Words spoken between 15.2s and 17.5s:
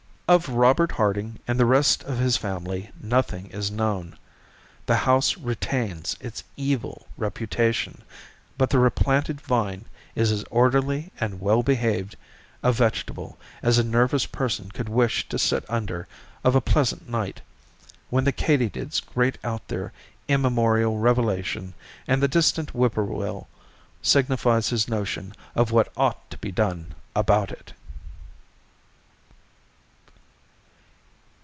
to sit under of a pleasant night,